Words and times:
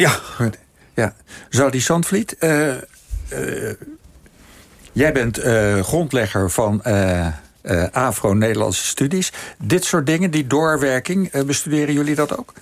Ja, 0.00 0.20
ja. 0.94 1.14
Zoudi 1.48 1.80
Zandvliet, 1.80 2.36
uh, 2.40 2.74
jij 4.92 5.12
bent 5.12 5.40
grondlegger 5.86 6.50
van 6.50 6.82
Afro-Nederlandse 7.92 8.84
studies. 8.84 9.32
Dit 9.58 9.84
soort 9.84 10.06
dingen, 10.06 10.30
die 10.30 10.46
doorwerking, 10.46 11.44
bestuderen 11.46 11.94
jullie 11.94 12.14
dat 12.14 12.38
ook? 12.38 12.52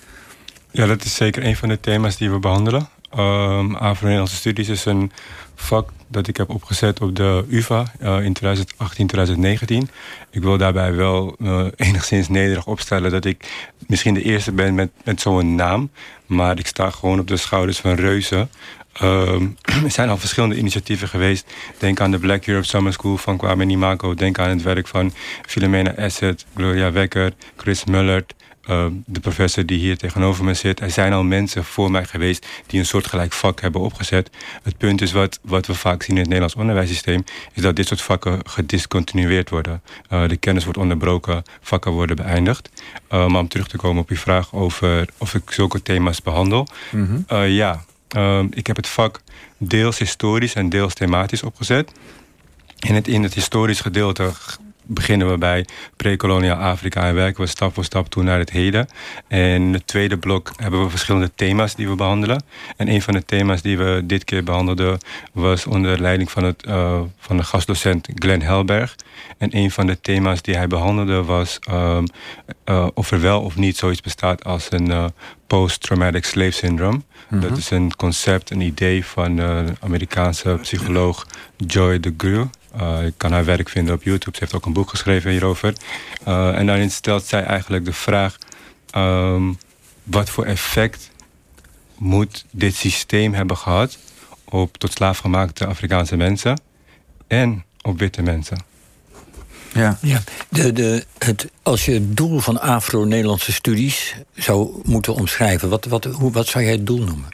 Ja, 0.71 0.87
dat 0.87 1.05
is 1.05 1.15
zeker 1.15 1.45
een 1.45 1.57
van 1.57 1.69
de 1.69 1.81
thema's 1.81 2.17
die 2.17 2.31
we 2.31 2.39
behandelen. 2.39 2.89
Um, 3.17 3.75
Afro-Nederlandse 3.75 4.37
studies 4.37 4.69
is 4.69 4.85
een 4.85 5.13
vak 5.55 5.91
dat 6.09 6.27
ik 6.29 6.37
heb 6.37 6.51
opgezet 6.51 7.01
op 7.01 7.17
de 7.17 7.45
UvA 7.49 7.93
uh, 8.03 8.25
in 8.25 8.33
2018, 8.33 9.07
2019. 9.07 9.89
Ik 10.31 10.43
wil 10.43 10.59
daarbij 10.59 10.95
wel 10.95 11.37
uh, 11.39 11.67
enigszins 11.77 12.29
nederig 12.29 12.67
opstellen 12.67 13.11
dat 13.11 13.25
ik 13.25 13.69
misschien 13.87 14.15
de 14.15 14.23
eerste 14.23 14.53
ben 14.53 14.75
met, 14.75 14.91
met 15.05 15.21
zo'n 15.21 15.55
naam. 15.55 15.91
Maar 16.27 16.59
ik 16.59 16.67
sta 16.67 16.91
gewoon 16.91 17.21
op 17.21 17.27
de 17.29 17.37
schouders 17.37 17.79
van 17.79 17.95
reuzen. 17.95 18.51
Um, 19.03 19.57
er 19.85 19.91
zijn 19.91 20.09
al 20.09 20.19
verschillende 20.19 20.57
initiatieven 20.57 21.09
geweest. 21.09 21.53
Denk 21.79 22.01
aan 22.01 22.11
de 22.11 22.19
Black 22.19 22.47
Europe 22.47 22.67
Summer 22.67 22.93
School 22.93 23.17
van 23.17 23.37
Kwame 23.37 23.65
Nimako. 23.65 24.15
Denk 24.15 24.39
aan 24.39 24.49
het 24.49 24.63
werk 24.63 24.87
van 24.87 25.13
Philomena 25.47 25.95
Asset, 25.97 26.47
Gloria 26.55 26.93
Wekker, 26.93 27.33
Chris 27.57 27.85
Mullert. 27.85 28.35
Ehm, 28.69 28.93
de 29.07 29.21
professor 29.21 29.67
die 29.67 29.79
hier 29.79 29.97
tegenover 29.97 30.45
me 30.45 30.55
zit. 30.55 30.81
Er 30.81 30.91
zijn 30.91 31.13
al 31.13 31.23
mensen 31.23 31.65
voor 31.65 31.91
mij 31.91 32.05
geweest 32.05 32.47
die 32.67 32.79
een 32.79 32.87
soortgelijk 32.87 33.33
vak 33.33 33.61
hebben 33.61 33.81
opgezet. 33.81 34.31
Het 34.63 34.77
punt 34.77 35.03
is 35.03 35.13
wat, 35.13 35.39
wat 35.43 35.67
we 35.67 35.75
vaak 35.75 36.03
zien 36.03 36.11
in 36.11 36.17
het 36.17 36.27
Nederlands 36.27 36.55
onderwijssysteem... 36.55 37.25
is 37.53 37.63
dat 37.63 37.77
dit 37.77 37.87
soort 37.87 38.01
vakken 38.01 38.41
gediscontinueerd 38.45 39.51
worden. 39.51 39.83
Uh, 40.11 40.29
de 40.29 40.37
kennis 40.37 40.65
wordt 40.65 40.79
onderbroken, 40.79 41.43
vakken 41.61 41.93
worden 41.93 42.17
beëindigd. 42.17 42.71
Uh, 43.13 43.27
maar 43.27 43.41
om 43.41 43.49
terug 43.49 43.69
te 43.69 43.77
komen 43.77 44.03
op 44.03 44.09
uw 44.09 44.17
vraag 44.17 44.55
over 44.55 45.09
of 45.19 45.35
ik 45.35 45.51
zulke 45.51 45.83
thema's 45.83 46.23
behandel. 46.23 46.67
Mm 46.91 47.27
ja, 47.47 47.85
ehm, 48.09 48.47
ik 48.51 48.67
heb 48.67 48.77
het 48.77 48.89
vak 48.89 49.21
deels 49.59 49.99
historisch 49.99 50.55
en 50.55 50.69
deels 50.69 50.95
thematisch 50.95 51.43
opgezet. 51.43 51.93
In 52.79 52.95
het, 52.95 53.09
in 53.09 53.23
het 53.23 53.35
historisch 53.35 53.81
gedeelte 53.81 54.33
beginnen 54.89 55.31
we 55.31 55.39
bij 55.39 55.67
pre-koloniaal 55.97 56.57
Afrika 56.57 57.07
en 57.07 57.15
werken 57.15 57.43
we 57.43 57.49
stap 57.49 57.75
voor 57.75 57.85
stap 57.85 58.09
toe 58.09 58.23
naar 58.23 58.39
het 58.39 58.51
heden. 58.51 58.89
En 59.29 59.41
in 59.41 59.73
het 59.73 59.87
tweede 59.87 60.19
blok 60.19 60.53
hebben 60.57 60.83
we 60.83 60.91
verschillende 60.91 61.31
thema's 61.35 61.75
die 61.75 61.89
we 61.89 61.95
behandelen. 61.95 62.43
En 62.77 62.89
een 62.89 63.03
van 63.03 63.15
de 63.15 63.25
thema's 63.25 63.63
die 63.63 63.79
we 63.79 64.03
dit 64.05 64.25
keer 64.25 64.45
behandelden 64.45 64.99
was 65.33 65.67
onder 65.67 66.01
leiding 66.01 66.31
van, 66.31 66.45
het, 66.45 66.67
uh, 66.69 67.01
van 67.19 67.37
de 67.37 67.43
gastdocent 67.43 68.09
Glenn 68.15 68.43
Helberg. 68.43 68.97
En 69.39 69.57
een 69.57 69.71
van 69.71 69.87
de 69.87 70.01
thema's 70.01 70.43
die 70.43 70.57
hij 70.57 70.67
behandelde 70.67 71.23
was 71.23 71.59
um, 71.71 72.07
uh, 72.65 72.87
of 72.95 73.11
er 73.11 73.21
wel 73.21 73.41
of 73.43 73.57
niet 73.57 73.77
zoiets 73.77 74.01
bestaat 74.01 74.45
als 74.45 74.67
een 74.71 74.91
uh, 74.91 75.05
post-traumatic 75.47 76.25
slave 76.25 76.51
syndrome. 76.51 76.97
Mm 76.97 77.03
-hmm. 77.29 77.41
Dat 77.41 77.57
is 77.57 77.71
een 77.71 77.97
concept, 77.97 78.51
een 78.51 78.61
idee 78.61 79.05
van 79.05 79.37
de 79.37 79.65
Amerikaanse 79.81 80.59
psycholoog 80.61 81.27
Joy 81.57 82.01
DeGruy. 82.01 82.49
Uh, 82.77 83.03
je 83.03 83.13
kan 83.17 83.33
haar 83.33 83.45
werk 83.45 83.69
vinden 83.69 83.95
op 83.95 84.03
YouTube. 84.03 84.37
Ze 84.37 84.43
heeft 84.43 84.55
ook 84.55 84.67
een 84.67 84.73
boek 84.73 84.91
geschreven 84.91 85.31
hierover. 85.31 85.73
Uh, 86.29 86.59
en 86.59 86.67
daarin 86.67 86.91
stelt 86.91 87.25
zij 87.25 87.45
eigenlijk 87.45 87.85
de 87.85 87.93
vraag... 87.93 88.39
Um, 88.97 89.59
wat 90.03 90.31
voor 90.31 90.45
effect 90.45 91.11
moet 91.99 92.45
dit 92.51 92.75
systeem 92.75 93.35
hebben 93.35 93.57
gehad... 93.57 93.99
op 94.45 94.77
tot 94.77 94.93
slaafgemaakte 94.93 95.67
Afrikaanse 95.67 96.17
mensen 96.17 96.61
en 97.27 97.65
op 97.83 97.99
witte 97.99 98.23
mensen? 98.23 98.59
Ja. 99.75 99.99
ja 100.03 100.23
de, 100.49 100.73
de, 100.73 101.05
het, 101.19 101.49
als 101.63 101.85
je 101.85 101.93
het 101.93 102.17
doel 102.17 102.39
van 102.39 102.61
Afro-Nederlandse 102.61 103.53
studies 103.53 104.15
zou 104.35 104.81
moeten 104.85 105.15
omschrijven... 105.15 105.69
Wat, 105.69 105.85
wat, 105.85 106.05
hoe, 106.05 106.33
wat 106.33 106.47
zou 106.47 106.65
jij 106.65 106.73
het 106.73 106.87
doel 106.87 107.05
noemen? 107.05 107.29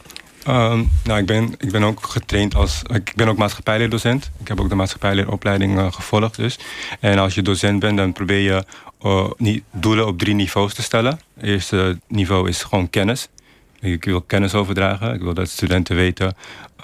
Um, 0.48 0.90
nou, 1.04 1.20
ik 1.20 1.26
ben, 1.26 1.54
ik 1.58 1.70
ben 1.70 1.82
ook 1.82 2.06
getraind 2.06 2.54
als... 2.54 2.82
Ik 2.92 3.12
ben 3.16 3.28
ook 3.28 3.36
maatschappijleerdocent. 3.36 4.30
Ik 4.40 4.48
heb 4.48 4.60
ook 4.60 4.68
de 4.68 4.74
maatschappijleeropleiding 4.74 5.78
uh, 5.78 5.92
gevolgd 5.92 6.36
dus. 6.36 6.58
En 7.00 7.18
als 7.18 7.34
je 7.34 7.42
docent 7.42 7.80
bent, 7.80 7.96
dan 7.96 8.12
probeer 8.12 8.38
je 8.38 8.64
uh, 9.02 9.58
doelen 9.72 10.06
op 10.06 10.18
drie 10.18 10.34
niveaus 10.34 10.74
te 10.74 10.82
stellen. 10.82 11.20
Het 11.34 11.44
eerste 11.44 12.00
niveau 12.08 12.48
is 12.48 12.62
gewoon 12.62 12.90
kennis. 12.90 13.28
Ik 13.84 14.04
wil 14.04 14.20
kennis 14.20 14.54
overdragen. 14.54 15.14
Ik 15.14 15.20
wil 15.20 15.34
dat 15.34 15.48
studenten 15.48 15.96
weten 15.96 16.36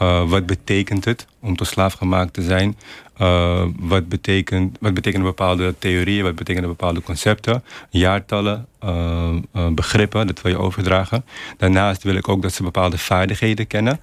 uh, 0.03 0.29
wat 0.29 0.47
betekent 0.47 1.05
het 1.05 1.27
om 1.41 1.57
tot 1.57 1.67
slaaf 1.67 1.93
gemaakt 1.93 2.33
te 2.33 2.43
zijn. 2.43 2.77
Uh, 3.21 3.65
wat, 3.79 4.09
betekent, 4.09 4.77
wat 4.81 4.95
betekenen 4.95 5.27
bepaalde 5.27 5.75
theorieën, 5.79 6.23
wat 6.23 6.35
betekenen 6.35 6.69
bepaalde 6.69 7.03
concepten, 7.03 7.65
jaartallen, 7.91 8.67
uh, 8.85 9.35
begrippen, 9.73 10.27
dat 10.27 10.43
wil 10.43 10.53
je 10.53 10.59
overdragen. 10.59 11.25
Daarnaast 11.57 12.03
wil 12.03 12.15
ik 12.15 12.29
ook 12.29 12.43
dat 12.43 12.53
ze 12.53 12.63
bepaalde 12.63 12.99
vaardigheden 12.99 13.67
kennen, 13.67 14.01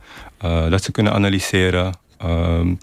dat 0.70 0.84
ze 0.84 0.92
kunnen 0.92 1.14
analyseren, 1.14 1.94
ehm, 2.18 2.74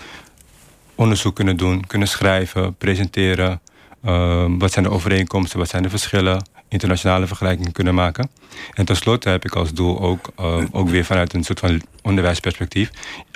onderzoek 0.94 1.34
kunnen 1.34 1.56
doen, 1.56 1.86
kunnen 1.86 2.08
schrijven, 2.08 2.74
presenteren. 2.74 3.60
Ehm, 4.04 4.58
wat 4.58 4.72
zijn 4.72 4.84
de 4.84 4.90
overeenkomsten, 4.90 5.58
wat 5.58 5.68
zijn 5.68 5.82
de 5.82 5.90
verschillen, 5.90 6.44
internationale 6.74 7.26
vergelijkingen 7.26 7.72
kunnen 7.72 7.94
maken. 7.94 8.30
En 8.72 8.84
tenslotte 8.84 9.28
heb 9.28 9.44
ik 9.44 9.54
als 9.54 9.72
doel 9.72 10.00
ook, 10.00 10.32
uh, 10.40 10.64
ook 10.70 10.88
weer 10.88 11.04
vanuit 11.04 11.32
een 11.32 11.44
soort 11.44 11.60
van 11.60 11.82
onderwijsperspectief 12.02 12.90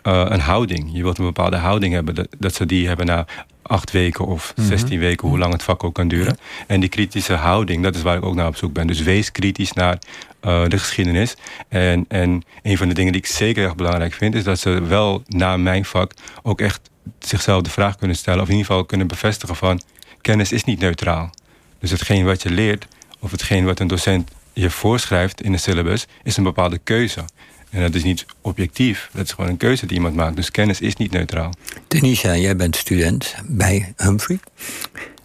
uh, 0.06 0.24
een 0.28 0.40
houding. 0.40 0.90
Je 0.92 1.02
wilt 1.02 1.18
een 1.18 1.24
bepaalde 1.24 1.56
houding 1.56 1.94
hebben, 1.94 2.14
dat, 2.14 2.28
dat 2.38 2.54
ze 2.54 2.66
die 2.66 2.86
hebben 2.86 3.06
na 3.06 3.26
acht 3.62 3.90
weken 3.90 4.26
of 4.26 4.52
mhm. 4.56 4.66
zestien 4.66 4.98
weken, 4.98 5.28
hoe 5.28 5.38
lang 5.38 5.52
het 5.52 5.62
vak 5.62 5.84
ook 5.84 5.94
kan 5.94 6.08
duren. 6.08 6.38
En 6.66 6.80
die 6.80 6.88
kritische 6.88 7.34
houding, 7.34 7.82
dat 7.82 7.94
is 7.94 8.02
waar 8.02 8.16
ik 8.16 8.24
ook 8.24 8.34
naar 8.34 8.46
op 8.46 8.56
zoek 8.56 8.72
ben. 8.72 8.86
Dus 8.86 9.02
wees 9.02 9.32
kritisch 9.32 9.72
naar 9.72 9.98
uh, 10.42 10.64
de 10.68 10.78
geschiedenis. 10.78 11.36
En, 11.68 12.04
en 12.08 12.42
een 12.62 12.76
van 12.76 12.88
de 12.88 12.94
dingen 12.94 13.12
die 13.12 13.20
ik 13.20 13.26
zeker 13.26 13.64
erg 13.64 13.74
belangrijk 13.74 14.12
vind, 14.12 14.34
is 14.34 14.44
dat 14.44 14.58
ze 14.58 14.82
wel 14.82 15.22
na 15.26 15.56
mijn 15.56 15.84
vak 15.84 16.12
ook 16.42 16.60
echt 16.60 16.90
zichzelf 17.18 17.62
de 17.62 17.70
vraag 17.70 17.96
kunnen 17.96 18.16
stellen, 18.16 18.40
of 18.40 18.48
in 18.48 18.52
ieder 18.54 18.66
geval 18.66 18.84
kunnen 18.84 19.06
bevestigen 19.06 19.56
van 19.56 19.80
kennis 20.20 20.52
is 20.52 20.64
niet 20.64 20.80
neutraal. 20.80 21.30
Dus 21.78 21.90
hetgeen 21.90 22.24
wat 22.24 22.42
je 22.42 22.50
leert, 22.50 22.86
of 23.18 23.30
hetgeen 23.30 23.64
wat 23.64 23.80
een 23.80 23.86
docent 23.86 24.30
je 24.52 24.70
voorschrijft 24.70 25.42
in 25.42 25.52
de 25.52 25.58
syllabus, 25.58 26.06
is 26.22 26.36
een 26.36 26.42
bepaalde 26.42 26.78
keuze. 26.78 27.24
En 27.70 27.80
dat 27.80 27.94
is 27.94 28.02
niet 28.02 28.26
objectief. 28.40 29.10
Dat 29.12 29.24
is 29.24 29.32
gewoon 29.32 29.50
een 29.50 29.56
keuze 29.56 29.86
die 29.86 29.96
iemand 29.96 30.14
maakt. 30.14 30.36
Dus 30.36 30.50
kennis 30.50 30.80
is 30.80 30.96
niet 30.96 31.10
neutraal. 31.10 31.52
Denisha, 31.88 32.36
jij 32.36 32.56
bent 32.56 32.76
student 32.76 33.34
bij 33.46 33.92
Humphrey. 33.96 34.38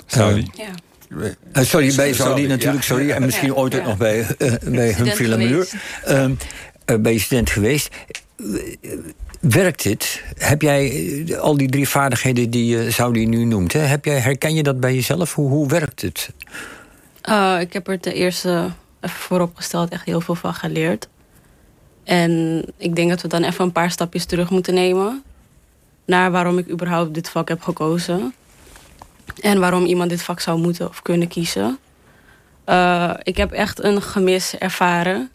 Saudi. 0.06 0.40
Uh, 0.40 0.66
ja. 0.66 0.72
Uh, 1.54 1.66
sorry, 1.66 1.96
bij 1.96 2.14
Saudi 2.14 2.48
natuurlijk, 2.48 2.84
sorry. 2.84 3.10
En 3.10 3.26
misschien 3.26 3.48
ja, 3.48 3.54
ooit 3.54 3.76
ook 3.76 3.86
nog 3.86 3.98
bij, 3.98 4.28
uh, 4.40 4.54
bij 4.64 4.94
Humphrey 4.94 5.28
Lamure. 5.28 5.68
Ehm, 6.04 6.34
ben 6.86 7.14
je 7.14 7.20
student 7.20 7.50
geweest. 7.50 7.96
Werkt 9.40 9.84
dit? 9.84 10.24
Heb 10.38 10.62
jij 10.62 11.38
al 11.40 11.58
die 11.58 11.70
drie 11.70 11.90
vaardigheden 11.90 12.50
die 12.50 12.92
Saudi 12.92 13.26
nu 13.26 13.46
noemt... 13.46 13.74
Hè? 13.74 13.80
Heb 13.80 14.06
jij, 14.06 14.20
herken 14.20 14.54
je 14.54 14.64
dat 14.64 14.80
bij 14.80 14.94
jezelf? 14.94 15.34
Hoe, 15.34 15.50
hoe 15.50 15.68
werkt 15.68 16.02
het? 16.02 16.30
Uh, 17.30 17.60
ik 17.60 17.74
heb 17.74 17.88
er 17.88 18.00
ten 18.00 18.14
eerste 18.14 18.70
even 19.02 19.20
vooropgesteld 19.20 19.90
echt 19.90 20.06
heel 20.06 20.22
veel 20.22 20.36
van 20.36 20.54
geleerd. 20.54 21.08
En 22.04 22.64
ik 22.78 22.96
denk 22.96 23.10
dat 23.10 23.22
we 23.22 23.28
dan 23.28 23.44
even 23.44 23.66
een 23.66 23.72
paar 23.72 23.92
stapjes 23.92 24.26
terug 24.26 24.50
moeten 24.50 24.74
nemen... 24.74 25.24
naar 26.06 26.32
waarom 26.32 26.58
ik 26.58 26.70
überhaupt 26.70 27.14
dit 27.14 27.30
vak 27.30 27.48
heb 27.48 27.62
gekozen. 27.62 28.34
En 29.42 29.60
waarom 29.60 29.86
iemand 29.86 30.10
dit 30.10 30.22
vak 30.22 30.40
zou 30.40 30.60
moeten 30.60 30.90
of 30.90 31.02
kunnen 31.02 31.28
kiezen. 31.28 31.78
Uh, 32.66 33.14
ik 33.24 33.38
heb 33.38 33.52
echt 33.52 33.84
een 33.84 34.02
gemis 34.02 34.58
ervaren 34.58 35.30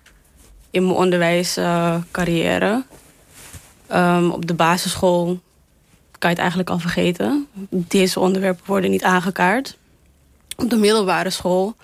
in 0.71 0.85
mijn 0.85 0.97
onderwijscarrière. 0.97 2.85
Um, 3.93 4.31
op 4.31 4.47
de 4.47 4.55
basisschool 4.55 5.41
kan 6.19 6.31
je 6.31 6.37
het 6.37 6.39
eigenlijk 6.39 6.71
al 6.71 6.79
vergeten. 6.79 7.47
Deze 7.71 8.21
onderwerpen 8.21 8.65
worden 8.67 8.91
niet 8.91 9.05
aangekaart 9.05 9.77
op 10.63 10.71
de 10.71 10.77
middelbare 10.77 11.31
school... 11.31 11.77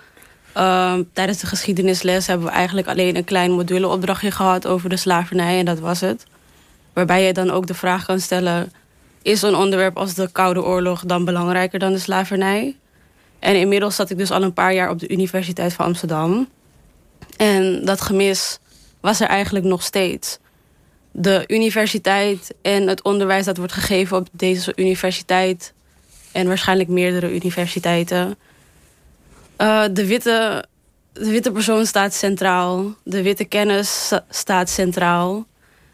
Uh, 0.57 0.93
tijdens 1.13 1.39
de 1.39 1.47
geschiedenisles 1.47 2.27
hebben 2.27 2.47
we 2.47 2.53
eigenlijk 2.53 2.87
alleen 2.87 3.15
een 3.15 3.23
klein 3.23 3.51
moduleopdrachtje 3.51 4.31
gehad 4.31 4.67
over 4.67 4.89
de 4.89 4.97
slavernij 4.97 5.59
en 5.59 5.65
dat 5.65 5.79
was 5.79 6.01
het. 6.01 6.25
Waarbij 6.93 7.23
je 7.23 7.33
dan 7.33 7.51
ook 7.51 7.67
de 7.67 7.73
vraag 7.73 8.05
kan 8.05 8.19
stellen: 8.19 8.71
is 9.21 9.41
een 9.41 9.55
onderwerp 9.55 9.97
als 9.97 10.13
de 10.13 10.31
Koude 10.31 10.63
Oorlog 10.63 11.05
dan 11.05 11.25
belangrijker 11.25 11.79
dan 11.79 11.91
de 11.91 11.99
slavernij? 11.99 12.75
En 13.39 13.55
inmiddels 13.55 13.95
zat 13.95 14.09
ik 14.09 14.17
dus 14.17 14.31
al 14.31 14.43
een 14.43 14.53
paar 14.53 14.73
jaar 14.73 14.89
op 14.89 14.99
de 14.99 15.07
Universiteit 15.07 15.73
van 15.73 15.85
Amsterdam. 15.85 16.47
En 17.37 17.85
dat 17.85 18.01
gemis 18.01 18.59
was 18.99 19.19
er 19.19 19.27
eigenlijk 19.27 19.65
nog 19.65 19.83
steeds. 19.83 20.39
De 21.11 21.43
universiteit 21.47 22.53
en 22.61 22.87
het 22.87 23.03
onderwijs 23.03 23.45
dat 23.45 23.57
wordt 23.57 23.73
gegeven 23.73 24.17
op 24.17 24.27
deze 24.31 24.73
universiteit 24.75 25.73
en 26.31 26.47
waarschijnlijk 26.47 26.89
meerdere 26.89 27.33
universiteiten 27.33 28.37
uh, 29.57 29.83
de, 29.91 30.05
witte, 30.05 30.65
de 31.13 31.29
witte 31.29 31.51
persoon 31.51 31.85
staat 31.85 32.13
centraal. 32.13 32.95
De 33.03 33.21
witte 33.21 33.45
kennis 33.45 34.11
staat 34.29 34.69
centraal. 34.69 35.45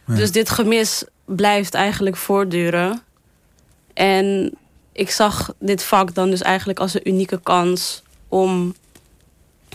Dus 0.05 0.31
dit 0.31 0.49
gemis 0.49 1.03
blijft 1.25 1.73
eigenlijk 1.73 2.15
voortduren. 2.15 3.01
En 3.93 4.53
ik 4.91 5.11
zag 5.11 5.53
dit 5.59 5.83
vak 5.83 6.13
dan 6.13 6.29
dus 6.29 6.41
eigenlijk 6.41 6.79
als 6.79 6.93
een 6.93 7.07
unieke 7.07 7.39
kans... 7.43 8.03
om, 8.27 8.75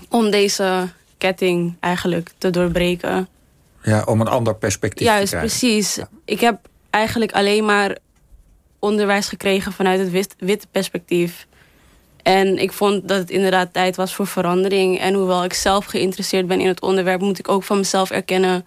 om 0.08 0.30
deze 0.30 0.88
ketting 1.18 1.76
eigenlijk 1.80 2.30
te 2.38 2.50
doorbreken. 2.50 3.28
Ja, 3.82 4.02
om 4.04 4.20
een 4.20 4.28
ander 4.28 4.54
perspectief 4.54 5.06
Juist, 5.06 5.30
te 5.30 5.36
krijgen. 5.36 5.58
precies. 5.58 5.98
Ik 6.24 6.40
heb 6.40 6.58
eigenlijk 6.90 7.32
alleen 7.32 7.64
maar 7.64 7.96
onderwijs 8.78 9.28
gekregen 9.28 9.72
vanuit 9.72 9.98
het 10.00 10.10
wit, 10.10 10.34
witte 10.38 10.66
perspectief. 10.70 11.46
En 12.26 12.58
ik 12.58 12.72
vond 12.72 13.08
dat 13.08 13.18
het 13.18 13.30
inderdaad 13.30 13.72
tijd 13.72 13.96
was 13.96 14.14
voor 14.14 14.26
verandering. 14.26 14.98
En 14.98 15.14
hoewel 15.14 15.44
ik 15.44 15.52
zelf 15.52 15.84
geïnteresseerd 15.84 16.46
ben 16.46 16.60
in 16.60 16.66
het 16.66 16.80
onderwerp, 16.80 17.20
moet 17.20 17.38
ik 17.38 17.48
ook 17.48 17.62
van 17.62 17.76
mezelf 17.76 18.10
erkennen 18.10 18.66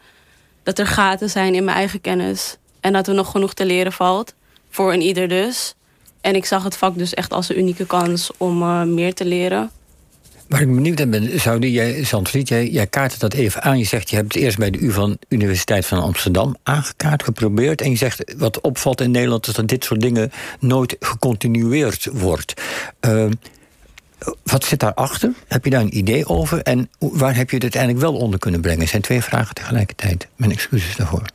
dat 0.64 0.80
er 0.80 0.88
gaten 0.88 1.30
zijn 1.30 1.56
in 1.56 1.64
mijn 1.64 1.78
eigen 1.78 2.02
kennis. 2.02 2.58
En 2.80 2.94
dat 2.94 3.08
er 3.08 3.14
nog 3.14 3.32
genoeg 3.32 3.54
te 3.54 3.66
leren 3.66 3.92
valt. 3.92 4.34
Voor 4.70 4.94
een 4.94 5.02
ieder 5.02 5.28
dus. 5.28 5.76
En 6.22 6.36
ik 6.36 6.46
zag 6.46 6.64
het 6.64 6.78
vak 6.78 6.98
dus 6.98 7.14
echt 7.14 7.34
als 7.34 7.50
een 7.50 7.60
unieke 7.60 7.86
kans 7.86 8.32
om 8.38 8.62
uh, 8.62 8.84
meer 8.84 9.14
te 9.14 9.26
leren. 9.26 9.72
Waar 10.50 10.62
ik 10.62 10.76
benieuwd 10.76 10.98
naar 10.98 11.10
ben, 11.10 11.40
Saudi, 11.40 11.72
jij, 11.72 12.04
Zandvliet, 12.04 12.48
jij, 12.48 12.70
jij 12.70 12.88
kaart 12.88 13.20
dat 13.20 13.34
even 13.34 13.62
aan. 13.62 13.78
Je 13.78 13.86
zegt, 13.86 14.10
je 14.10 14.16
hebt 14.16 14.34
het 14.34 14.44
eerst 14.44 14.58
bij 14.58 14.72
de 14.72 14.80
U 14.80 14.92
van 14.92 15.18
Universiteit 15.28 15.86
van 15.86 16.02
Amsterdam 16.02 16.56
aangekaart, 16.64 17.24
geprobeerd. 17.24 17.82
En 17.82 17.90
je 17.90 17.96
zegt, 17.96 18.34
wat 18.38 18.62
opvalt 18.62 19.02
in 19.02 19.12
Nederland 19.12 19.48
is 19.48 19.54
dat 19.54 19.68
dit 19.68 19.84
soort 19.84 20.02
dingen 20.02 20.32
nooit 20.60 20.96
gecontinueerd 21.00 22.08
wordt. 22.12 22.62
Uh, 23.08 23.26
wat 24.44 24.66
zit 24.66 24.80
daarachter? 24.80 25.34
Heb 25.48 25.64
je 25.64 25.70
daar 25.70 25.82
een 25.82 25.98
idee 25.98 26.28
over? 26.28 26.62
En 26.62 26.90
waar 27.00 27.36
heb 27.36 27.50
je 27.50 27.56
het 27.56 27.64
uiteindelijk 27.64 28.02
wel 28.02 28.16
onder 28.16 28.40
kunnen 28.40 28.62
brengen? 28.62 28.80
Het 28.80 28.90
zijn 28.90 29.02
twee 29.02 29.22
vragen 29.22 29.56
tegelijkertijd. 29.56 30.28
Mijn 30.36 30.52
excuses 30.52 30.96
daarvoor. 30.96 31.26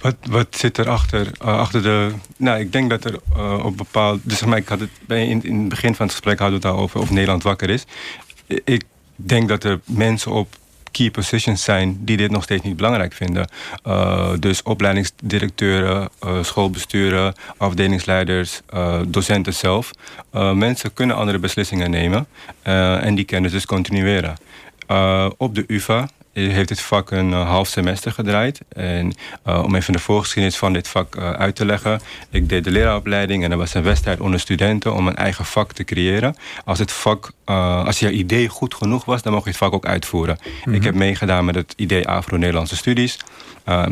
Wat, 0.00 0.16
wat 0.28 0.46
zit 0.50 0.78
erachter? 0.78 1.26
Uh, 1.26 1.58
achter 1.58 1.82
de. 1.82 2.12
Nou, 2.36 2.60
ik 2.60 2.72
denk 2.72 2.90
dat 2.90 3.04
er 3.04 3.18
uh, 3.36 3.64
op 3.64 3.76
bepaald. 3.76 4.20
Dus 4.22 4.38
zeg 4.38 4.54
ik 4.54 4.68
had 4.68 4.80
het 4.80 4.90
in, 5.08 5.44
in 5.44 5.58
het 5.58 5.68
begin 5.68 5.94
van 5.94 6.06
het 6.06 6.14
gesprek 6.14 6.38
hadden 6.38 6.60
we 6.60 6.68
het 6.68 6.76
over 6.76 7.00
of 7.00 7.10
Nederland 7.10 7.42
wakker 7.42 7.70
is. 7.70 7.84
Ik 8.64 8.84
denk 9.16 9.48
dat 9.48 9.64
er 9.64 9.80
mensen 9.84 10.32
op 10.32 10.58
key 10.90 11.10
positions 11.10 11.64
zijn 11.64 11.98
die 12.04 12.16
dit 12.16 12.30
nog 12.30 12.42
steeds 12.42 12.62
niet 12.62 12.76
belangrijk 12.76 13.12
vinden. 13.12 13.48
Uh, 13.86 14.32
dus 14.38 14.62
opleidingsdirecteuren, 14.62 16.08
uh, 16.24 16.42
schoolbesturen, 16.42 17.34
afdelingsleiders, 17.56 18.60
uh, 18.74 19.00
docenten 19.06 19.54
zelf. 19.54 19.90
mensen 20.54 20.92
kunnen 20.92 21.16
andere 21.16 21.38
beslissingen 21.38 21.90
nemen 21.90 22.26
en 23.02 23.14
die 23.14 23.24
kennis 23.24 23.52
dus 23.52 23.66
continueren. 23.66 24.36
op 25.36 25.54
de 25.54 25.64
UvA 25.66 26.08
heeft 26.32 26.68
dit 26.68 26.80
vak 26.80 27.10
een 27.10 27.30
uh, 27.30 27.48
half 27.48 27.68
semester 27.68 28.12
gedraaid. 28.12 28.60
En 28.68 29.12
uh, 29.46 29.62
om 29.62 29.74
even 29.74 29.92
de 29.92 29.98
voorgeschiedenis 29.98 30.56
van 30.58 30.72
dit 30.72 30.88
vak 30.88 31.16
uh, 31.16 31.30
uit 31.30 31.56
te 31.56 31.64
leggen. 31.64 32.00
Ik 32.30 32.48
deed 32.48 32.64
de 32.64 32.70
leraaropleiding 32.70 33.44
en 33.44 33.50
er 33.50 33.56
was 33.56 33.74
een 33.74 33.82
wedstrijd 33.82 34.20
onder 34.20 34.40
studenten 34.40 34.94
om 34.94 35.06
een 35.06 35.16
eigen 35.16 35.44
vak 35.44 35.72
te 35.72 35.84
creëren. 35.84 36.36
Als 36.64 36.78
het 36.78 36.92
vak, 36.92 37.32
als 37.44 37.98
je 37.98 38.10
idee 38.10 38.48
goed 38.48 38.74
genoeg 38.74 39.04
was, 39.04 39.22
dan 39.22 39.32
mocht 39.32 39.44
je 39.44 39.50
het 39.50 39.58
vak 39.58 39.72
ook 39.72 39.86
uitvoeren. 39.86 40.38
Mm 40.44 40.52
-hmm. 40.62 40.74
Ik 40.74 40.84
heb 40.84 40.94
meegedaan 40.94 41.44
met 41.44 41.54
het 41.54 41.72
idee 41.76 42.08
Afro-Nederlandse 42.08 42.76
studies. 42.76 43.18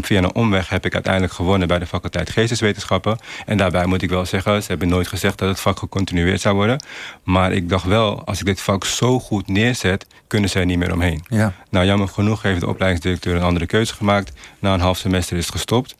Via 0.00 0.18
een 0.18 0.34
omweg 0.34 0.68
heb 0.68 0.84
ik 0.84 0.94
uiteindelijk 0.94 1.32
gewonnen 1.32 1.68
bij 1.68 1.78
de 1.78 1.86
faculteit 1.86 2.30
Geesteswetenschappen. 2.30 3.18
En 3.46 3.56
daarbij 3.56 3.86
moet 3.86 4.02
ik 4.02 4.10
wel 4.10 4.26
zeggen, 4.26 4.62
ze 4.62 4.68
hebben 4.68 4.88
nooit 4.88 5.08
gezegd 5.08 5.38
dat 5.38 5.48
het 5.48 5.60
vak 5.60 5.78
gecontinueerd 5.78 6.40
zou 6.40 6.54
worden. 6.54 6.82
Maar 7.22 7.52
ik 7.52 7.68
dacht 7.68 7.84
wel, 7.84 8.24
als 8.24 8.40
ik 8.40 8.46
dit 8.46 8.60
vak 8.60 8.84
zo 8.84 9.20
goed 9.20 9.48
neerzet, 9.48 10.06
kunnen 10.26 10.50
ze 10.50 10.58
er 10.58 10.66
niet 10.66 10.78
meer 10.78 10.92
omheen. 10.92 11.24
Ja. 11.28 11.52
Nou, 11.70 11.86
jammer 11.86 12.08
genoeg 12.08 12.42
heeft 12.42 12.60
de 12.60 12.68
opleidingsdirecteur 12.68 13.36
een 13.36 13.42
andere 13.42 13.66
keuze 13.66 13.94
gemaakt. 13.94 14.32
Na 14.58 14.74
een 14.74 14.80
half 14.80 14.96
semester 14.96 15.36
is 15.36 15.44
het 15.44 15.54
gestopt. 15.54 15.96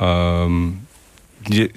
Um, 0.00 0.83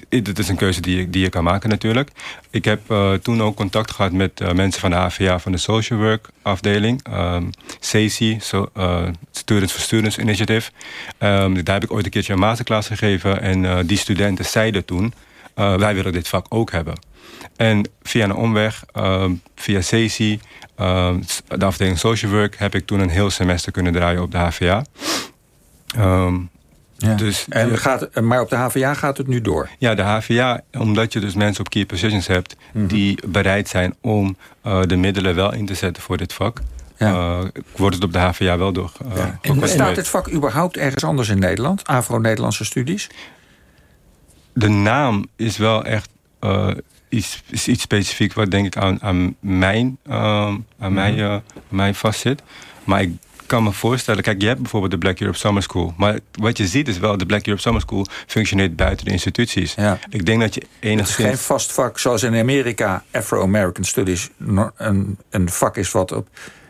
dit 0.08 0.38
is 0.38 0.48
een 0.48 0.56
keuze 0.56 0.80
die 0.80 0.96
je, 0.96 1.10
die 1.10 1.22
je 1.22 1.28
kan 1.28 1.44
maken 1.44 1.68
natuurlijk. 1.68 2.10
Ik 2.50 2.64
heb 2.64 2.90
uh, 2.90 3.12
toen 3.12 3.42
ook 3.42 3.56
contact 3.56 3.90
gehad 3.90 4.12
met 4.12 4.40
uh, 4.40 4.52
mensen 4.52 4.80
van 4.80 4.90
de 4.90 4.96
HVA 4.96 5.38
van 5.38 5.52
de 5.52 5.58
Social 5.58 5.98
Work 5.98 6.28
afdeling. 6.42 7.02
Um, 7.12 7.50
so, 8.38 8.68
uh, 8.76 9.08
Students 9.30 9.72
for 9.72 9.82
Students 9.82 10.18
Initiative. 10.18 10.70
Um, 11.18 11.64
daar 11.64 11.74
heb 11.74 11.84
ik 11.84 11.92
ooit 11.92 12.04
een 12.04 12.10
keertje 12.10 12.32
een 12.32 12.38
masterclass 12.38 12.88
gegeven. 12.88 13.40
En 13.40 13.86
die 13.86 13.98
studenten 13.98 14.44
zeiden 14.44 14.84
toen, 14.84 15.12
wij 15.54 15.94
willen 15.94 16.12
dit 16.12 16.28
vak 16.28 16.46
ook 16.48 16.70
hebben. 16.70 16.94
En 17.56 17.90
via 18.02 18.24
een 18.24 18.34
omweg, 18.34 18.84
um, 18.96 19.42
via 19.54 19.80
SACI, 19.80 20.40
de 21.48 21.64
afdeling 21.64 21.98
Social 21.98 22.32
Work... 22.32 22.56
heb 22.58 22.74
ik 22.74 22.86
toen 22.86 23.00
een 23.00 23.10
heel 23.10 23.30
semester 23.30 23.72
kunnen 23.72 23.92
draaien 23.92 24.22
op 24.22 24.30
de 24.30 24.38
HVA. 24.38 24.84
Ja. 27.00 27.14
Dus, 27.14 27.46
en 27.48 27.78
gaat, 27.78 28.20
maar 28.20 28.40
op 28.40 28.48
de 28.48 28.56
HVA 28.56 28.94
gaat 28.94 29.16
het 29.16 29.26
nu 29.26 29.40
door? 29.40 29.68
Ja, 29.78 29.94
de 29.94 30.02
HVA, 30.02 30.60
omdat 30.72 31.12
je 31.12 31.20
dus 31.20 31.34
mensen 31.34 31.64
op 31.64 31.70
key 31.70 31.86
positions 31.86 32.26
hebt... 32.26 32.56
Mm 32.72 32.80
-hmm. 32.80 32.88
die 32.88 33.18
bereid 33.26 33.68
zijn 33.68 33.94
om 34.00 34.36
uh, 34.66 34.82
de 34.82 34.96
middelen 34.96 35.34
wel 35.34 35.52
in 35.52 35.66
te 35.66 35.74
zetten 35.74 36.02
voor 36.02 36.16
dit 36.16 36.32
vak... 36.32 36.60
Ja. 36.96 37.10
Uh, 37.10 37.44
wordt 37.76 37.94
het 37.94 38.04
op 38.04 38.12
de 38.12 38.18
HVA 38.18 38.58
wel 38.58 38.72
door. 38.72 38.92
Uh, 39.06 39.16
ja. 39.16 39.38
En 39.42 39.60
bestaat 39.60 39.94
dit 39.94 40.08
vak 40.08 40.32
überhaupt 40.32 40.76
ergens 40.76 41.04
anders 41.04 41.28
in 41.28 41.38
Nederland? 41.38 41.86
Afro-Nederlandse 41.86 42.64
studies? 42.64 43.10
De 44.52 44.68
naam 44.68 45.26
is 45.36 45.56
wel 45.56 45.84
echt 45.84 46.08
iets, 47.08 47.42
is 47.46 47.68
iets 47.68 47.82
specifiek 47.82 48.32
wat 48.32 48.50
denk 48.50 48.66
ik 48.66 48.76
aan, 48.76 49.02
aan 49.02 49.34
mijn, 49.40 49.98
aan 50.08 50.66
mm 50.78 50.92
mij, 50.92 51.12
-hmm. 51.12 51.42
mij 51.68 51.94
vastzit. 51.94 52.42
Maar 52.84 53.02
ik 53.02 53.10
kan 53.48 53.62
me 53.62 53.72
voorstellen, 53.72 54.22
kijk, 54.22 54.40
je 54.40 54.46
hebt 54.46 54.60
bijvoorbeeld 54.60 54.92
de 54.92 54.98
Black 54.98 55.20
Europe 55.20 55.38
Summer 55.38 55.62
School. 55.62 55.94
Maar 55.96 56.18
wat 56.32 56.56
je 56.56 56.66
ziet 56.66 56.88
is 56.88 56.98
wel, 56.98 57.16
de 57.16 57.26
Black 57.26 57.46
Europe 57.46 57.62
Summer 57.62 57.80
School 57.80 58.06
functioneert 58.26 58.76
buiten 58.76 59.04
de 59.04 59.10
instituties. 59.10 59.74
Ja. 59.74 59.98
Ik 60.10 60.26
denk 60.26 60.40
dat 60.40 60.54
je 60.54 60.62
enigszins... 60.80 61.16
Het 61.16 61.18
is 61.18 61.24
geen 61.24 61.38
vast 61.38 61.72
vak 61.72 61.98
zoals 61.98 62.22
in 62.22 62.36
Amerika 62.36 63.04
Afro-American 63.10 63.84
Studies 63.84 64.30
een, 64.76 65.18
een 65.30 65.50
vak 65.50 65.76
is 65.76 65.90
wat 65.90 66.12
op 66.12 66.28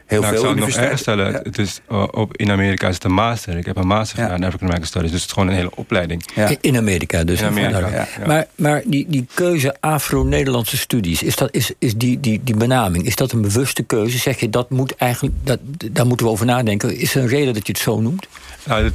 heel 0.08 0.20
nou, 0.20 0.34
veel 0.34 0.42
ik 0.42 0.48
zou 0.48 0.60
het 0.60 0.76
nog 0.76 0.86
universiteiten... 0.86 0.90
erg 0.90 0.98
stellen. 0.98 1.32
Het 1.32 1.58
is, 1.58 1.80
uh, 1.92 2.08
op, 2.10 2.36
in 2.36 2.50
Amerika 2.50 2.88
is 2.88 2.94
het 2.94 3.04
een 3.04 3.12
master. 3.12 3.56
Ik 3.56 3.66
heb 3.66 3.76
een 3.76 3.86
master 3.86 4.18
Ja. 4.18 4.24
gedaan 4.24 4.38
in 4.38 4.44
African 4.44 4.66
American 4.66 4.88
Studies. 4.88 5.10
Dus 5.10 5.20
het 5.20 5.28
is 5.28 5.34
gewoon 5.34 5.48
een 5.48 5.54
hele 5.54 5.70
opleiding. 5.74 6.24
Ja. 6.34 6.56
In 6.60 6.76
Amerika 6.76 7.24
dus. 7.24 7.40
In 7.40 7.46
Amerika, 7.46 7.80
Vandaar. 7.80 8.08
ja. 8.20 8.26
Maar, 8.26 8.46
maar 8.54 8.82
die, 8.86 9.06
die 9.08 9.26
keuze 9.34 9.76
Afro-Nederlandse 9.80 10.76
studies, 10.76 11.22
is, 11.22 11.36
dat, 11.36 11.48
is, 11.54 11.72
is 11.78 11.94
die, 11.96 12.20
die, 12.20 12.40
die 12.44 12.56
benaming, 12.56 13.04
is 13.06 13.16
dat 13.16 13.32
een 13.32 13.40
bewuste 13.42 13.82
keuze? 13.82 14.18
Zeg 14.18 14.40
je, 14.40 14.50
dat 14.50 14.70
moet 14.70 14.96
eigenlijk, 14.96 15.34
dat, 15.44 15.58
daar 15.92 16.06
moeten 16.06 16.26
we 16.26 16.32
over 16.32 16.46
nadenken. 16.46 16.96
Is 16.96 17.14
er 17.14 17.22
een 17.22 17.28
reden 17.28 17.54
dat 17.54 17.66
je 17.66 17.72
het 17.72 17.82
zo 17.82 18.00
noemt? 18.00 18.26
Nou, 18.64 18.90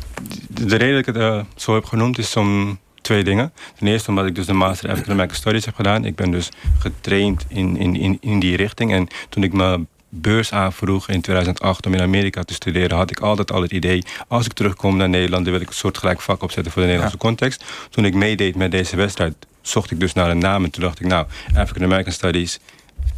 de, 0.50 0.66
de 0.66 0.75
reden 0.75 0.95
dat 0.95 1.07
ik 1.07 1.13
het 1.13 1.24
uh, 1.24 1.44
zo 1.56 1.74
heb 1.74 1.86
genoemd 1.86 2.18
is 2.18 2.36
om 2.36 2.80
twee 3.01 3.24
dingen. 3.24 3.54
Ten 3.77 3.88
eerste 3.88 4.09
omdat 4.09 4.25
ik 4.25 4.36
dus 4.36 4.45
de 4.45 4.54
Master 4.54 4.89
African 4.89 5.12
American 5.12 5.38
Studies 5.38 5.66
heb 5.66 5.75
gedaan. 5.75 6.06
Ik 6.06 6.16
ben 6.16 6.31
dus 6.31 6.50
getraind 6.80 7.45
in, 7.48 7.77
in, 7.77 7.95
in, 7.95 8.18
in 8.21 8.39
die 8.39 8.56
richting. 8.56 8.94
En 8.94 9.07
toen 9.30 9.44
ik 9.44 9.54
me 9.54 9.86
beurs 10.21 10.51
aanvroeg 10.51 11.10
in 11.10 11.21
2008 11.21 11.86
om 11.86 11.94
in 11.94 12.01
Amerika 12.01 12.44
te 12.44 12.54
studeren... 12.54 12.98
had 12.98 13.12
ik 13.12 13.19
altijd 13.19 13.51
al 13.51 13.62
het 13.62 13.71
idee, 13.71 14.04
als 14.27 14.45
ik 14.45 14.54
terugkom 14.54 14.98
naar 14.98 15.10
Nederland... 15.10 15.44
dan 15.44 15.54
wil 15.54 15.62
ik 15.62 15.69
een 15.69 15.74
soortgelijk 15.74 16.21
vak 16.21 16.44
opzetten 16.44 16.71
voor 16.71 16.81
de 16.81 16.88
Nederlandse 16.88 17.19
ja. 17.21 17.27
context. 17.27 17.63
Toen 17.90 18.06
ik 18.06 18.14
meedeed 18.14 18.56
met 18.56 18.71
deze 18.71 18.95
wedstrijd, 18.95 19.35
zocht 19.61 19.92
ik 19.92 19.99
dus 19.99 20.14
naar 20.14 20.30
een 20.30 20.37
naam... 20.37 20.64
en 20.64 20.71
toen 20.71 20.83
dacht 20.83 20.99
ik, 20.99 21.07
nou, 21.07 21.26
African 21.56 21.83
American 21.83 22.14
Studies... 22.14 22.59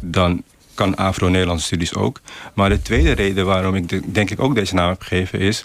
dan 0.00 0.42
kan 0.74 0.96
Afro-Nederlandse 0.96 1.66
studies 1.66 1.94
ook. 1.94 2.20
Maar 2.54 2.68
de 2.68 2.82
tweede 2.82 3.12
reden 3.12 3.46
waarom 3.46 3.74
ik 3.74 3.88
de, 3.88 4.00
denk 4.12 4.30
ik 4.30 4.40
ook 4.40 4.54
deze 4.54 4.74
naam 4.74 4.88
heb 4.88 5.02
gegeven 5.02 5.38
is... 5.38 5.64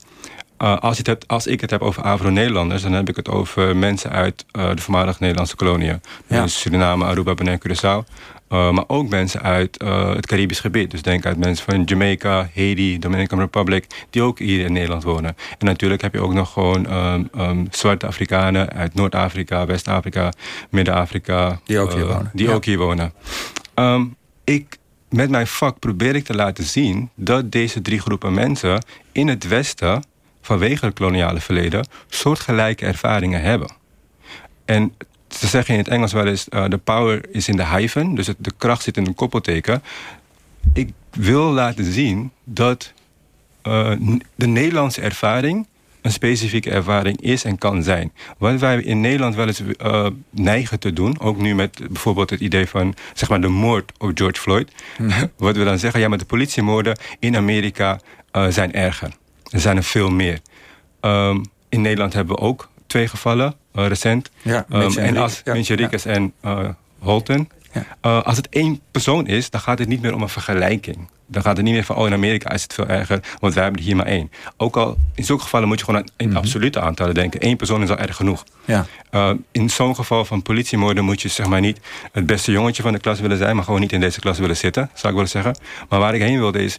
Uh, 0.62 0.78
als, 0.78 0.98
het 0.98 1.08
hebt, 1.08 1.28
als 1.28 1.48
ik 1.48 1.62
het 1.62 1.70
heb 1.70 1.82
over 1.82 2.04
Afro-Nederlanders... 2.04 2.82
dan 2.82 2.94
heb 2.94 3.10
ik 3.10 3.16
het 3.16 3.30
over 3.30 3.76
mensen 3.76 4.12
uit 4.12 4.46
uh, 4.52 4.70
de 4.76 4.82
voormalige 4.82 5.18
Nederlandse 5.20 5.56
koloniën. 5.56 6.02
Ja. 6.28 6.42
Dus 6.42 6.60
Suriname, 6.60 7.06
Aruba, 7.06 7.34
Bonaire, 7.34 7.62
Curaçao. 7.68 8.06
Uh, 8.52 8.72
maar 8.72 8.84
ook 8.88 9.10
mensen 9.10 9.42
uit 9.42 9.84
uh, 9.84 10.14
het 10.16 10.26
Caribisch 10.26 10.60
gebied. 10.60 10.92
Dus 10.92 11.02
denk 11.02 11.26
uit 11.26 11.38
mensen 11.38 11.66
van 11.72 11.84
Jamaica, 11.84 12.50
Haiti, 12.56 13.00
Dominican 13.00 13.40
Republic... 13.40 13.86
die 14.10 14.22
ook 14.22 14.40
hier 14.40 14.66
in 14.66 14.74
Nederland 14.74 15.04
wonen. 15.04 15.36
En 15.58 15.66
natuurlijk 15.66 16.02
heb 16.02 16.14
je 16.14 16.22
ook 16.22 16.34
nog 16.34 16.54
gewoon 16.54 16.94
um, 16.94 17.30
um, 17.38 17.68
zwarte 17.70 18.08
Afrikanen... 18.08 18.70
uit 18.70 18.94
Noord-Afrika, 18.94 19.66
West-Afrika, 19.66 20.34
Midden-Afrika... 20.70 21.60
Die 21.66 21.80
ook 21.80 21.94
hier 21.94 22.02
uh, 22.02 22.08
wonen. 22.08 22.30
Die 22.34 22.48
Ja. 22.48 22.54
ook 22.54 22.66
hier 22.66 22.78
wonen. 22.78 23.14
Um, 23.76 24.16
ik, 24.44 24.78
met 25.10 25.30
mijn 25.30 25.48
vak 25.48 25.80
probeer 25.80 26.16
ik 26.16 26.24
te 26.24 26.36
laten 26.36 26.64
zien... 26.64 27.10
dat 27.16 27.52
deze 27.52 27.82
drie 27.82 28.00
groepen 28.00 28.34
mensen 28.34 28.86
in 29.12 29.28
het 29.28 29.48
Westen... 29.48 30.04
vanwege 30.42 30.86
het 30.86 30.96
koloniale 30.96 31.40
verleden... 31.40 31.88
soortgelijke 32.08 32.86
ervaringen 32.86 33.42
hebben. 33.42 33.72
En 34.66 34.94
ze 35.38 35.48
zeggen 35.48 35.74
in 35.74 35.80
het 35.80 35.90
Engels 35.90 36.14
wel 36.14 36.28
eens... 36.28 36.48
uh, 36.50 36.64
the 36.64 36.78
power 36.78 37.22
is 37.32 37.48
in 37.48 37.56
the 37.56 37.66
hyphen. 37.66 38.16
Dus 38.16 38.28
het, 38.28 38.36
de 38.40 38.52
kracht 38.58 38.84
zit 38.84 38.98
in 38.98 39.06
een 39.06 39.16
koppelteken. 39.16 39.84
Ik 40.74 40.90
wil 41.10 41.52
laten 41.52 41.94
zien 41.94 42.32
dat 42.44 42.94
uh, 43.64 43.92
de 44.36 44.48
Nederlandse 44.48 45.02
ervaring... 45.02 45.68
een 46.02 46.12
specifieke 46.12 46.72
ervaring 46.72 47.22
is 47.22 47.44
en 47.44 47.58
kan 47.58 47.84
zijn. 47.84 48.12
Wat 48.38 48.60
wij 48.60 48.82
in 48.82 49.02
Nederland 49.02 49.36
wel 49.36 49.48
eens 49.48 49.62
uh, 49.62 50.08
neigen 50.30 50.80
te 50.80 50.94
doen... 50.94 51.20
ook 51.20 51.38
nu 51.38 51.56
met 51.56 51.80
bijvoorbeeld 51.88 52.30
het 52.30 52.40
idee 52.40 52.68
van 52.68 52.96
zeg 53.14 53.30
maar, 53.30 53.42
de 53.42 53.48
moord 53.48 53.92
op 53.98 54.12
George 54.14 54.42
Floyd... 54.42 54.72
Mhm. 54.98 55.26
wat 55.38 55.56
we 55.56 55.64
dan 55.64 55.80
zeggen, 55.80 56.00
ja, 56.00 56.08
maar 56.08 56.18
de 56.18 56.26
politiemoorden 56.26 56.98
in 57.20 57.36
Amerika 57.36 58.00
zijn 58.50 58.74
erger. 58.74 59.12
Er 59.50 59.60
zijn 59.60 59.78
er 59.78 59.84
veel 59.84 60.10
meer. 60.10 60.40
Um, 61.02 61.44
in 61.70 61.82
Nederland 61.82 62.14
hebben 62.14 62.36
we 62.36 62.42
ook 62.42 62.70
twee 62.92 63.08
gevallen, 63.08 63.56
uh, 63.76 63.88
recent. 63.88 64.30
Ja, 64.42 64.66
Um, 64.70 64.78
Mitch 64.78 64.96
en 64.96 65.18
als 65.18 65.42
Ja, 65.44 65.54
ja. 65.54 65.90
En 66.04 66.34
uh, 66.46 66.70
Holton. 67.00 67.50
Ja. 67.74 67.86
Uh, 68.02 68.24
als 68.24 68.38
het 68.38 68.50
één 68.50 68.80
persoon 68.92 69.28
is, 69.28 69.50
dan 69.50 69.62
gaat 69.62 69.80
het 69.80 69.88
niet 69.88 70.02
meer 70.02 70.14
om 70.14 70.22
een 70.22 70.30
vergelijking. 70.30 71.10
Dan 71.28 71.42
gaat 71.42 71.56
het 71.58 71.66
niet 71.66 71.74
meer 71.74 71.84
van, 71.84 71.96
oh 71.96 72.08
in 72.08 72.14
Amerika 72.14 72.52
is 72.52 72.64
het 72.64 72.74
veel 72.74 72.88
erger, 72.88 73.20
want 73.40 73.54
wij 73.54 73.64
hebben 73.64 73.82
er 73.82 73.88
hier 73.88 73.96
maar 73.96 74.06
één. 74.06 74.32
Ook 74.58 74.78
al, 74.78 74.98
in 75.16 75.24
zulke 75.24 75.44
gevallen 75.44 75.68
moet 75.68 75.80
je 75.80 75.86
gewoon 75.86 76.10
in 76.18 76.30
mm 76.30 76.36
absolute 76.36 76.80
aantallen 76.82 77.14
denken. 77.14 77.46
Eén 77.46 77.58
persoon 77.58 77.82
is 77.82 77.90
al 77.90 77.98
erg 77.98 78.16
genoeg. 78.16 78.44
Ja. 78.66 78.86
In 79.52 79.70
zo'n 79.70 79.96
geval 79.96 80.26
van 80.26 80.42
politiemoorden 80.42 81.04
moet 81.04 81.22
je 81.22 81.28
zeg 81.28 81.48
maar 81.48 81.62
niet 81.62 81.80
het 82.12 82.26
beste 82.26 82.52
jongetje 82.52 82.84
van 82.84 82.92
de 82.94 83.00
klas 83.00 83.20
willen 83.20 83.38
zijn, 83.38 83.56
maar 83.56 83.64
gewoon 83.64 83.80
niet 83.80 83.92
in 83.92 84.00
deze 84.00 84.20
klas 84.20 84.40
willen 84.40 84.58
zitten, 84.58 84.90
zou 84.94 85.08
ik 85.08 85.14
willen 85.14 85.30
zeggen. 85.30 85.56
Maar 85.90 86.00
waar 86.00 86.16
ik 86.16 86.22
heen 86.22 86.40
wilde 86.40 86.64
is, 86.64 86.78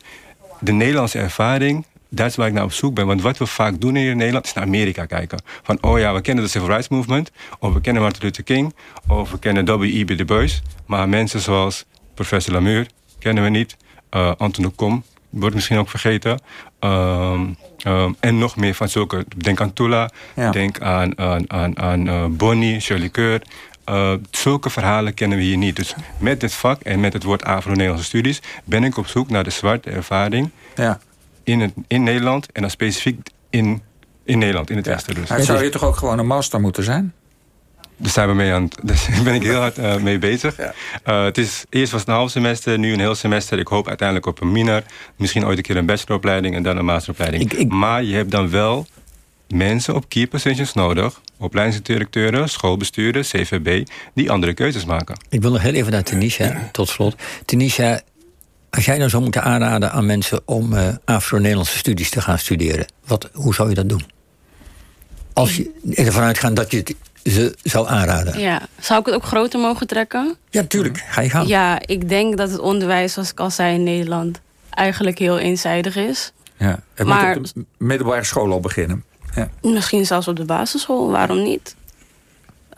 de 0.60 0.72
Nederlandse 0.72 1.18
ervaring 1.18 1.84
dat 2.14 2.26
is 2.26 2.36
waar 2.36 2.46
ik 2.46 2.52
naar 2.52 2.64
op 2.64 2.72
zoek 2.72 2.94
ben. 2.94 3.06
Want 3.06 3.22
wat 3.22 3.38
we 3.38 3.46
vaak 3.46 3.80
doen 3.80 3.94
hier 3.96 4.10
in 4.10 4.16
Nederland 4.16 4.46
is 4.46 4.52
naar 4.52 4.64
Amerika 4.64 5.06
kijken. 5.06 5.42
Van, 5.62 5.78
oh 5.80 5.98
ja, 5.98 6.14
we 6.14 6.20
kennen 6.20 6.44
de 6.44 6.50
Civil 6.50 6.68
Rights 6.68 6.88
Movement. 6.88 7.30
Of 7.58 7.72
we 7.72 7.80
kennen 7.80 8.02
Martin 8.02 8.22
Luther 8.22 8.44
King. 8.44 8.74
Of 9.08 9.30
we 9.30 9.38
kennen 9.38 9.64
W.E.B. 9.64 10.16
Du 10.16 10.24
Bois. 10.24 10.62
Maar 10.86 11.08
mensen 11.08 11.40
zoals 11.40 11.84
professor 12.14 12.52
Lamur 12.52 12.86
kennen 13.18 13.44
we 13.44 13.50
niet. 13.50 13.76
Uh, 14.10 14.32
Anton 14.36 14.64
de 14.64 14.70
Kom 14.70 15.04
wordt 15.30 15.54
misschien 15.54 15.78
ook 15.78 15.88
vergeten. 15.88 16.40
Um, 16.80 17.56
um, 17.86 18.16
en 18.20 18.38
nog 18.38 18.56
meer 18.56 18.74
van 18.74 18.88
zulke. 18.88 19.24
Denk 19.36 19.60
aan 19.60 19.72
Tula. 19.72 20.10
Ja. 20.34 20.50
Denk 20.50 20.80
aan, 20.80 21.18
aan, 21.18 21.50
aan, 21.50 21.78
aan 21.78 22.06
uh, 22.06 22.24
Bonnie, 22.26 22.80
Shirley 22.80 23.08
Keur. 23.08 23.42
Uh, 23.88 24.12
zulke 24.30 24.70
verhalen 24.70 25.14
kennen 25.14 25.38
we 25.38 25.44
hier 25.44 25.56
niet. 25.56 25.76
Dus 25.76 25.94
met 26.18 26.40
dit 26.40 26.54
vak 26.54 26.80
en 26.80 27.00
met 27.00 27.12
het 27.12 27.22
woord 27.22 27.44
Afro-Nederlandse 27.44 28.04
studies... 28.04 28.42
ben 28.64 28.84
ik 28.84 28.96
op 28.96 29.06
zoek 29.06 29.30
naar 29.30 29.44
de 29.44 29.50
zwarte 29.50 29.90
ervaring... 29.90 30.50
Ja 30.74 31.00
in, 31.44 31.60
het, 31.60 31.72
in 31.86 32.02
Nederland 32.02 32.52
en 32.52 32.60
dan 32.60 32.70
specifiek 32.70 33.28
in, 33.50 33.82
in 34.24 34.38
Nederland, 34.38 34.70
in 34.70 34.76
het 34.76 34.86
ja. 34.86 34.92
Westen. 34.92 35.14
Dus. 35.14 35.28
Maar 35.28 35.42
zou 35.42 35.64
je 35.64 35.70
toch 35.70 35.84
ook 35.84 35.96
gewoon 35.96 36.18
een 36.18 36.26
master 36.26 36.60
moeten 36.60 36.84
zijn? 36.84 37.12
Daar 37.96 38.10
zijn 38.10 38.28
we 38.28 38.34
mee 38.34 38.52
aan 38.52 38.68
dus 38.82 39.06
daar 39.14 39.22
ben 39.22 39.34
ik 39.34 39.42
heel 39.42 39.60
hard 39.60 39.78
uh, 39.78 39.96
mee 39.96 40.18
bezig. 40.18 40.56
Ja. 40.56 40.74
Uh, 41.06 41.24
het 41.24 41.38
is, 41.38 41.64
eerst 41.70 41.92
was 41.92 42.00
het 42.00 42.10
een 42.10 42.16
half 42.16 42.30
semester, 42.30 42.78
nu 42.78 42.92
een 42.92 43.00
heel 43.00 43.14
semester. 43.14 43.58
Ik 43.58 43.68
hoop 43.68 43.88
uiteindelijk 43.88 44.26
op 44.26 44.40
een 44.40 44.52
minor. 44.52 44.82
Misschien 45.16 45.46
ooit 45.46 45.56
een 45.56 45.62
keer 45.62 45.76
een 45.76 45.86
bacheloropleiding 45.86 46.54
en 46.54 46.62
dan 46.62 46.76
een 46.76 46.84
masteropleiding. 46.84 47.42
Ik, 47.42 47.52
ik... 47.52 47.68
Maar 47.68 48.02
je 48.02 48.14
hebt 48.14 48.30
dan 48.30 48.50
wel 48.50 48.86
mensen 49.48 49.94
op 49.94 50.08
key 50.08 50.26
positions 50.26 50.72
nodig. 50.72 51.20
Opleidingsdirecteuren, 51.38 52.48
schoolbesturen, 52.48 53.22
CVB, 53.22 53.86
die 54.14 54.30
andere 54.30 54.54
keuzes 54.54 54.84
maken. 54.84 55.16
Ik 55.28 55.42
wil 55.42 55.50
nog 55.50 55.62
heel 55.62 55.74
even 55.74 55.92
naar 55.92 56.02
Tunisia, 56.02 56.68
tot 56.72 56.88
slot. 56.88 57.14
Tunisia 57.44 58.00
als 58.76 58.84
jij 58.84 58.96
nou 58.98 59.10
zou 59.10 59.22
moeten 59.22 59.42
aanraden 59.42 59.92
aan 59.92 60.06
mensen 60.06 60.40
om 60.44 60.72
uh, 60.72 60.88
Afro-Nederlandse 61.04 61.78
studies 61.78 62.10
te 62.10 62.20
gaan 62.20 62.38
studeren, 62.38 62.86
wat, 63.06 63.28
hoe 63.32 63.54
zou 63.54 63.68
je 63.68 63.74
dat 63.74 63.88
doen? 63.88 64.04
Als 65.32 65.56
je 65.56 65.70
ervan 65.94 66.22
uitgaat 66.22 66.56
dat 66.56 66.70
je 66.70 66.76
het 66.76 66.94
ze 67.24 67.54
zou 67.62 67.88
aanraden. 67.88 68.38
Ja, 68.38 68.60
zou 68.80 69.00
ik 69.00 69.06
het 69.06 69.14
ook 69.14 69.24
groter 69.24 69.60
mogen 69.60 69.86
trekken? 69.86 70.36
Ja, 70.50 70.62
tuurlijk. 70.62 71.04
Ga 71.08 71.20
je 71.20 71.30
gaan. 71.30 71.46
Ja, 71.46 71.78
ik 71.86 72.08
denk 72.08 72.36
dat 72.36 72.50
het 72.50 72.60
onderwijs, 72.60 73.12
zoals 73.12 73.30
ik 73.30 73.40
al 73.40 73.50
zei 73.50 73.74
in 73.74 73.82
Nederland, 73.82 74.40
eigenlijk 74.70 75.18
heel 75.18 75.38
eenzijdig 75.38 75.96
is. 75.96 76.32
Ja, 76.56 76.80
het 76.94 77.06
maar, 77.06 77.38
moet 77.38 77.48
op 77.48 77.54
de 77.54 77.84
middelbare 77.84 78.24
school 78.24 78.52
al 78.52 78.60
beginnen. 78.60 79.04
Ja. 79.34 79.48
Misschien 79.62 80.06
zelfs 80.06 80.28
op 80.28 80.36
de 80.36 80.44
basisschool, 80.44 81.10
waarom 81.10 81.42
niet? 81.42 81.74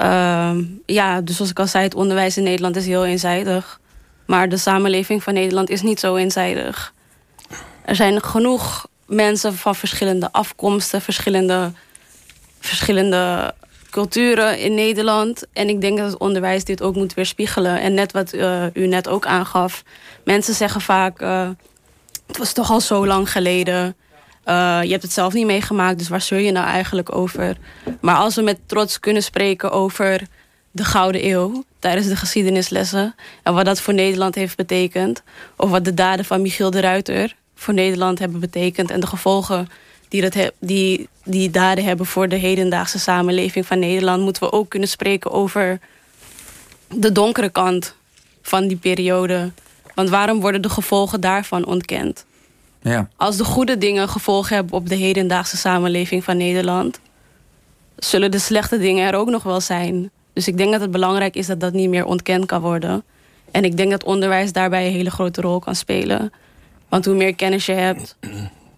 Uh, 0.00 0.50
ja, 0.86 1.20
dus 1.20 1.36
zoals 1.36 1.50
ik 1.50 1.58
al 1.58 1.66
zei, 1.66 1.84
het 1.84 1.94
onderwijs 1.94 2.36
in 2.36 2.42
Nederland 2.42 2.76
is 2.76 2.86
heel 2.86 3.06
eenzijdig. 3.06 3.80
Maar 4.26 4.48
de 4.48 4.56
samenleving 4.56 5.22
van 5.22 5.34
Nederland 5.34 5.70
is 5.70 5.82
niet 5.82 6.00
zo 6.00 6.16
eenzijdig. 6.16 6.92
Er 7.84 7.94
zijn 7.94 8.22
genoeg 8.22 8.86
mensen 9.06 9.54
van 9.54 9.74
verschillende 9.74 10.32
afkomsten, 10.32 11.00
verschillende, 11.00 11.72
verschillende 12.60 13.54
culturen 13.90 14.58
in 14.58 14.74
Nederland. 14.74 15.44
En 15.52 15.68
ik 15.68 15.80
denk 15.80 15.98
dat 15.98 16.10
het 16.10 16.18
onderwijs 16.18 16.64
dit 16.64 16.82
ook 16.82 16.94
moet 16.94 17.14
weerspiegelen. 17.14 17.80
En 17.80 17.94
net 17.94 18.12
wat 18.12 18.34
uh, 18.34 18.64
u 18.72 18.86
net 18.86 19.08
ook 19.08 19.26
aangaf. 19.26 19.82
Mensen 20.24 20.54
zeggen 20.54 20.80
vaak, 20.80 21.22
uh, 21.22 21.48
het 22.26 22.38
was 22.38 22.52
toch 22.52 22.70
al 22.70 22.80
zo 22.80 23.06
lang 23.06 23.30
geleden. 23.30 23.96
Uh, 24.46 24.80
je 24.82 24.90
hebt 24.90 25.02
het 25.02 25.12
zelf 25.12 25.32
niet 25.32 25.46
meegemaakt, 25.46 25.98
dus 25.98 26.08
waar 26.08 26.20
zul 26.20 26.38
je 26.38 26.52
nou 26.52 26.66
eigenlijk 26.66 27.14
over? 27.14 27.56
Maar 28.00 28.16
als 28.16 28.34
we 28.34 28.42
met 28.42 28.58
trots 28.66 29.00
kunnen 29.00 29.22
spreken 29.22 29.70
over 29.70 30.20
de 30.74 30.84
Gouden 30.84 31.26
Eeuw 31.26 31.64
tijdens 31.78 32.06
de 32.06 32.16
geschiedenislessen. 32.16 33.14
En 33.42 33.54
wat 33.54 33.64
dat 33.64 33.80
voor 33.80 33.94
Nederland 33.94 34.34
heeft 34.34 34.56
betekend. 34.56 35.22
Of 35.56 35.70
wat 35.70 35.84
de 35.84 35.94
daden 35.94 36.24
van 36.24 36.42
Michiel 36.42 36.70
de 36.70 36.80
Ruiter 36.80 37.36
voor 37.54 37.74
Nederland 37.74 38.18
hebben 38.18 38.40
betekend. 38.40 38.90
En 38.90 39.00
de 39.00 39.06
gevolgen 39.06 39.68
die, 40.08 40.30
dat 40.30 40.50
die, 40.58 41.08
die 41.24 41.50
daden 41.50 41.84
hebben 41.84 42.06
voor 42.06 42.28
de 42.28 42.36
hedendaagse 42.36 42.98
samenleving 42.98 43.66
van 43.66 43.78
Nederland. 43.78 44.22
Moeten 44.22 44.42
we 44.42 44.52
ook 44.52 44.68
kunnen 44.68 44.88
spreken 44.88 45.30
over 45.30 45.78
de 46.88 47.12
donkere 47.12 47.50
kant 47.50 47.94
van 48.42 48.68
die 48.68 48.76
periode. 48.76 49.52
Want 49.94 50.08
waarom 50.08 50.40
worden 50.40 50.62
de 50.62 50.70
gevolgen 50.70 51.20
daarvan 51.20 51.66
ontkend? 51.66 52.24
Ja. 52.82 53.08
Als 53.16 53.36
de 53.36 53.44
goede 53.44 53.78
dingen 53.78 54.08
gevolgen 54.08 54.54
hebben 54.54 54.74
op 54.74 54.88
de 54.88 54.94
hedendaagse 54.94 55.56
samenleving 55.56 56.24
van 56.24 56.36
Nederland... 56.36 57.00
zullen 57.96 58.30
de 58.30 58.38
slechte 58.38 58.78
dingen 58.78 59.06
er 59.06 59.14
ook 59.14 59.30
nog 59.30 59.42
wel 59.42 59.60
zijn. 59.60 60.10
Dus 60.34 60.48
ik 60.48 60.56
denk 60.56 60.72
dat 60.72 60.80
het 60.80 60.90
belangrijk 60.90 61.34
is 61.34 61.46
dat 61.46 61.60
dat 61.60 61.72
niet 61.72 61.88
meer 61.88 62.04
ontkend 62.04 62.46
kan 62.46 62.60
worden. 62.60 63.04
En 63.50 63.64
ik 63.64 63.76
denk 63.76 63.90
dat 63.90 64.04
onderwijs 64.04 64.52
daarbij 64.52 64.86
een 64.86 64.92
hele 64.92 65.10
grote 65.10 65.40
rol 65.40 65.58
kan 65.58 65.74
spelen. 65.74 66.32
Want 66.88 67.04
hoe 67.04 67.14
meer 67.14 67.34
kennis 67.34 67.66
je 67.66 67.72
hebt, 67.72 68.16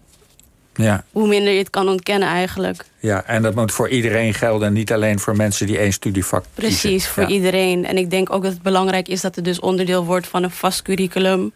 ja. 0.75 1.03
hoe 1.11 1.27
minder 1.27 1.51
je 1.53 1.59
het 1.59 1.69
kan 1.69 1.89
ontkennen 1.89 2.27
eigenlijk. 2.27 2.85
Ja, 2.99 3.23
en 3.23 3.41
dat 3.41 3.55
moet 3.55 3.71
voor 3.71 3.89
iedereen 3.89 4.33
gelden... 4.33 4.67
en 4.67 4.73
niet 4.73 4.91
alleen 4.91 5.19
voor 5.19 5.35
mensen 5.35 5.67
die 5.67 5.77
één 5.77 5.93
studievak 5.93 6.45
Precies, 6.53 7.07
voor 7.07 7.25
iedereen. 7.25 7.85
En 7.85 7.97
ik 7.97 8.09
denk 8.09 8.33
ook 8.33 8.43
dat 8.43 8.53
het 8.53 8.61
belangrijk 8.61 9.07
is 9.07 9.21
dat 9.21 9.35
het 9.35 9.45
dus 9.45 9.59
onderdeel 9.59 10.05
wordt 10.05 10.27
van 10.27 10.43
een 10.43 10.51
vast 10.51 10.81
curriculum. 10.81 11.51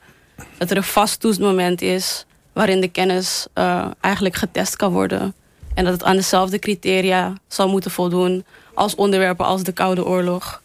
Dat 0.58 0.72
er 0.72 0.77
een 0.77 0.84
vast 0.84 1.20
toetsmoment 1.20 1.81
is 1.81 2.25
waarin 2.53 2.81
de 2.81 2.88
kennis 2.88 3.48
uh, 3.55 3.86
eigenlijk 4.00 4.36
getest 4.36 4.75
kan 4.75 4.91
worden. 4.91 5.34
En 5.74 5.84
dat 5.84 5.93
het 5.93 6.03
aan 6.03 6.15
dezelfde 6.15 6.60
criteria 6.60 7.34
zal 7.48 7.70
moeten 7.70 7.91
voldoen 7.91 8.46
als 8.74 8.96
onderwerpen 8.96 9.46
als 9.46 9.63
de 9.63 9.72
Koude 9.72 10.06
Oorlog. 10.06 10.62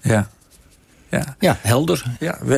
Ja. 0.00 0.28
Ja. 1.10 1.36
ja, 1.38 1.56
helder. 1.60 2.16
Ja, 2.20 2.38
we, 2.40 2.56